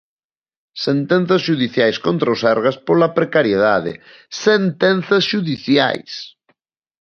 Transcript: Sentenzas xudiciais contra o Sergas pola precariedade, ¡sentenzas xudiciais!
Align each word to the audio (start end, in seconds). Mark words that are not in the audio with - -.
Sentenzas 0.85 1.41
xudiciais 1.47 1.97
contra 2.05 2.33
o 2.35 2.37
Sergas 2.43 2.77
pola 2.87 3.09
precariedade, 3.17 3.93
¡sentenzas 4.45 5.23
xudiciais! 5.31 6.11